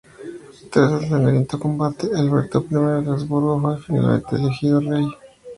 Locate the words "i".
2.71-3.03